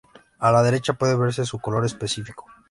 [0.39, 2.47] A la derecha puede verse su color específico.